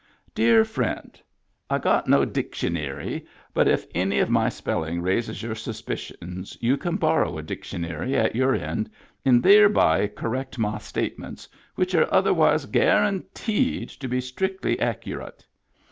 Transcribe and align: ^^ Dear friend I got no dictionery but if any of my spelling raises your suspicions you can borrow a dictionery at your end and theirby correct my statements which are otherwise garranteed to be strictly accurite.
^^ 0.31 0.33
Dear 0.33 0.65
friend 0.65 1.21
I 1.69 1.77
got 1.77 2.07
no 2.09 2.25
dictionery 2.25 3.27
but 3.53 3.67
if 3.67 3.85
any 3.93 4.17
of 4.17 4.31
my 4.31 4.49
spelling 4.49 5.03
raises 5.03 5.43
your 5.43 5.53
suspicions 5.53 6.57
you 6.59 6.75
can 6.75 6.95
borrow 6.95 7.37
a 7.37 7.43
dictionery 7.43 8.15
at 8.15 8.35
your 8.35 8.55
end 8.55 8.89
and 9.23 9.43
theirby 9.43 10.07
correct 10.15 10.57
my 10.57 10.79
statements 10.79 11.47
which 11.75 11.93
are 11.93 12.11
otherwise 12.11 12.65
garranteed 12.65 13.89
to 13.99 14.07
be 14.07 14.21
strictly 14.21 14.75
accurite. 14.77 15.45